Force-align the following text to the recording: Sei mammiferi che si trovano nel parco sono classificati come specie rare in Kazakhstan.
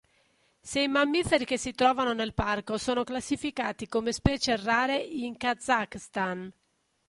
Sei 0.61 0.87
mammiferi 0.87 1.45
che 1.45 1.59
si 1.59 1.73
trovano 1.73 2.13
nel 2.13 2.33
parco 2.33 2.79
sono 2.79 3.03
classificati 3.03 3.87
come 3.87 4.11
specie 4.11 4.57
rare 4.57 4.97
in 4.97 5.37
Kazakhstan. 5.37 6.51